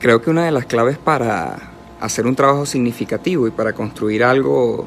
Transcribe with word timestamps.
Creo 0.00 0.22
que 0.22 0.30
una 0.30 0.44
de 0.44 0.52
las 0.52 0.64
claves 0.66 0.96
para 0.96 1.58
hacer 2.00 2.28
un 2.28 2.36
trabajo 2.36 2.66
significativo 2.66 3.48
y 3.48 3.50
para 3.50 3.72
construir 3.72 4.22
algo 4.22 4.86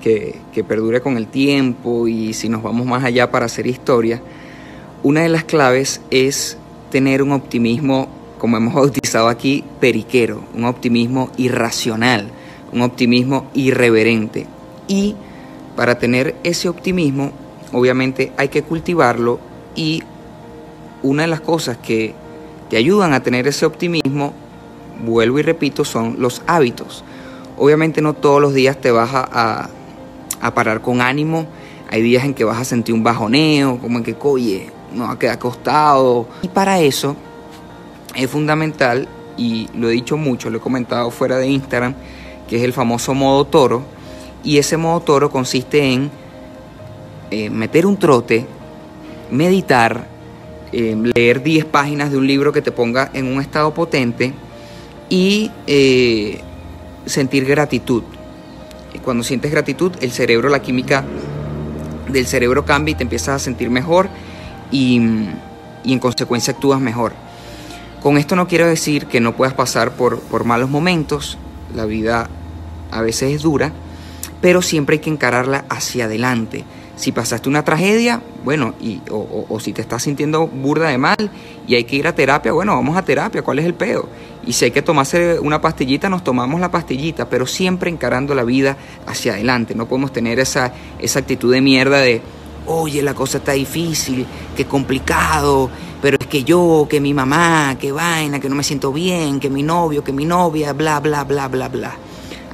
que, 0.00 0.36
que, 0.54 0.64
perdure 0.64 1.02
con 1.02 1.18
el 1.18 1.26
tiempo 1.26 2.08
y 2.08 2.32
si 2.32 2.48
nos 2.48 2.62
vamos 2.62 2.86
más 2.86 3.04
allá 3.04 3.30
para 3.30 3.44
hacer 3.44 3.66
historia, 3.66 4.22
una 5.02 5.20
de 5.20 5.28
las 5.28 5.44
claves 5.44 6.00
es 6.10 6.56
tener 6.90 7.22
un 7.22 7.32
optimismo, 7.32 8.08
como 8.38 8.56
hemos 8.56 8.72
bautizado 8.72 9.28
aquí, 9.28 9.62
periquero, 9.78 10.42
un 10.54 10.64
optimismo 10.64 11.30
irracional, 11.36 12.30
un 12.72 12.80
optimismo 12.80 13.50
irreverente. 13.52 14.46
Y 14.88 15.16
para 15.76 15.98
tener 15.98 16.34
ese 16.44 16.70
optimismo, 16.70 17.30
obviamente 17.74 18.32
hay 18.38 18.48
que 18.48 18.62
cultivarlo 18.62 19.38
y 19.74 20.02
una 21.02 21.24
de 21.24 21.28
las 21.28 21.42
cosas 21.42 21.76
que 21.76 22.14
te 22.70 22.78
ayudan 22.78 23.12
a 23.12 23.22
tener 23.22 23.46
ese 23.46 23.66
optimismo 23.66 24.32
vuelvo 25.04 25.38
y 25.38 25.42
repito, 25.42 25.84
son 25.84 26.16
los 26.18 26.42
hábitos. 26.46 27.04
Obviamente 27.58 28.02
no 28.02 28.14
todos 28.14 28.40
los 28.40 28.54
días 28.54 28.80
te 28.80 28.90
vas 28.90 29.10
a, 29.12 29.70
parar 30.54 30.80
con 30.80 31.00
ánimo. 31.00 31.46
Hay 31.90 32.02
días 32.02 32.24
en 32.24 32.34
que 32.34 32.44
vas 32.44 32.58
a 32.58 32.64
sentir 32.64 32.94
un 32.94 33.02
bajoneo, 33.02 33.78
como 33.78 33.98
en 33.98 34.04
que, 34.04 34.16
oye, 34.20 34.70
no 34.92 35.04
va 35.04 35.12
a 35.12 35.18
quedar 35.18 35.36
acostado. 35.36 36.28
Y 36.42 36.48
para 36.48 36.80
eso 36.80 37.16
es 38.14 38.30
fundamental, 38.30 39.08
y 39.36 39.68
lo 39.74 39.88
he 39.88 39.92
dicho 39.92 40.16
mucho, 40.16 40.50
lo 40.50 40.58
he 40.58 40.60
comentado 40.60 41.10
fuera 41.10 41.36
de 41.38 41.48
Instagram, 41.48 41.94
que 42.48 42.56
es 42.56 42.62
el 42.62 42.72
famoso 42.72 43.14
modo 43.14 43.44
toro. 43.44 43.82
Y 44.44 44.58
ese 44.58 44.76
modo 44.76 45.00
toro 45.00 45.30
consiste 45.30 45.92
en 45.92 46.10
eh, 47.30 47.50
meter 47.50 47.86
un 47.86 47.96
trote, 47.96 48.46
meditar, 49.30 50.06
eh, 50.72 50.96
leer 51.14 51.42
10 51.42 51.64
páginas 51.64 52.10
de 52.10 52.18
un 52.18 52.26
libro 52.26 52.52
que 52.52 52.62
te 52.62 52.70
ponga 52.70 53.10
en 53.12 53.26
un 53.26 53.40
estado 53.40 53.72
potente 53.74 54.32
y 55.08 55.50
eh, 55.66 56.40
sentir 57.06 57.44
gratitud. 57.44 58.02
Cuando 59.04 59.22
sientes 59.22 59.50
gratitud, 59.50 59.92
el 60.00 60.10
cerebro, 60.10 60.48
la 60.48 60.60
química 60.60 61.04
del 62.08 62.26
cerebro 62.26 62.64
cambia 62.64 62.92
y 62.92 62.94
te 62.96 63.02
empiezas 63.02 63.36
a 63.36 63.38
sentir 63.38 63.70
mejor 63.70 64.08
y, 64.70 65.00
y 65.84 65.92
en 65.92 65.98
consecuencia 65.98 66.54
actúas 66.54 66.80
mejor. 66.80 67.12
Con 68.02 68.18
esto 68.18 68.36
no 68.36 68.48
quiero 68.48 68.66
decir 68.66 69.06
que 69.06 69.20
no 69.20 69.36
puedas 69.36 69.54
pasar 69.54 69.92
por, 69.92 70.20
por 70.20 70.44
malos 70.44 70.70
momentos, 70.70 71.38
la 71.74 71.84
vida 71.84 72.28
a 72.90 73.00
veces 73.00 73.34
es 73.34 73.42
dura, 73.42 73.72
pero 74.40 74.62
siempre 74.62 74.94
hay 74.94 75.00
que 75.00 75.10
encararla 75.10 75.64
hacia 75.68 76.06
adelante 76.06 76.64
si 76.96 77.12
pasaste 77.12 77.48
una 77.48 77.62
tragedia, 77.62 78.22
bueno, 78.42 78.74
y, 78.80 79.00
o, 79.10 79.58
si 79.60 79.72
te 79.72 79.82
estás 79.82 80.02
sintiendo 80.02 80.46
burda 80.46 80.88
de 80.88 80.98
mal 80.98 81.30
y 81.66 81.74
hay 81.74 81.84
que 81.84 81.96
ir 81.96 82.06
a 82.06 82.14
terapia, 82.14 82.52
bueno, 82.52 82.74
vamos 82.74 82.96
a 82.96 83.02
terapia, 83.02 83.42
¿cuál 83.42 83.58
es 83.58 83.64
el 83.64 83.74
pedo? 83.74 84.08
Y 84.46 84.52
si 84.52 84.66
hay 84.66 84.70
que 84.70 84.82
tomarse 84.82 85.40
una 85.40 85.60
pastillita, 85.60 86.08
nos 86.08 86.22
tomamos 86.22 86.60
la 86.60 86.70
pastillita, 86.70 87.28
pero 87.28 87.46
siempre 87.46 87.90
encarando 87.90 88.34
la 88.34 88.44
vida 88.44 88.76
hacia 89.06 89.32
adelante. 89.32 89.74
No 89.74 89.86
podemos 89.86 90.12
tener 90.12 90.38
esa, 90.38 90.72
esa 91.00 91.18
actitud 91.18 91.52
de 91.52 91.60
mierda 91.60 91.98
de, 91.98 92.22
oye, 92.66 93.02
la 93.02 93.14
cosa 93.14 93.38
está 93.38 93.52
difícil, 93.52 94.24
qué 94.56 94.64
complicado, 94.66 95.68
pero 96.00 96.16
es 96.20 96.26
que 96.28 96.44
yo, 96.44 96.86
que 96.88 97.00
mi 97.00 97.12
mamá, 97.12 97.76
que 97.80 97.90
vaina, 97.90 98.38
que 98.38 98.48
no 98.48 98.54
me 98.54 98.62
siento 98.62 98.92
bien, 98.92 99.40
que 99.40 99.50
mi 99.50 99.64
novio, 99.64 100.04
que 100.04 100.12
mi 100.12 100.24
novia, 100.24 100.72
bla, 100.72 101.00
bla, 101.00 101.24
bla, 101.24 101.48
bla, 101.48 101.68
bla. 101.68 101.96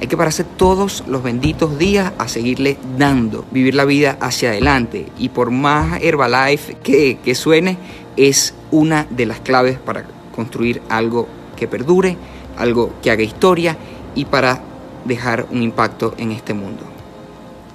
Hay 0.01 0.07
que 0.07 0.17
pararse 0.17 0.43
todos 0.43 1.03
los 1.07 1.21
benditos 1.23 1.77
días 1.77 2.11
a 2.17 2.27
seguirle 2.27 2.77
dando, 2.97 3.45
vivir 3.51 3.75
la 3.75 3.85
vida 3.85 4.17
hacia 4.19 4.49
adelante. 4.49 5.05
Y 5.17 5.29
por 5.29 5.51
más 5.51 6.01
Herbalife 6.01 6.75
que, 6.83 7.19
que 7.23 7.35
suene, 7.35 7.77
es 8.17 8.53
una 8.73 9.05
de 9.11 9.27
las 9.27 9.39
claves 9.39 9.77
para 9.77 10.03
construir 10.35 10.81
algo 10.89 11.27
que 11.55 11.67
perdure, 11.67 12.17
algo 12.57 12.91
que 13.03 13.11
haga 13.11 13.21
historia 13.21 13.77
y 14.15 14.25
para 14.25 14.61
dejar 15.05 15.45
un 15.51 15.61
impacto 15.61 16.15
en 16.17 16.31
este 16.31 16.55
mundo. 16.55 16.92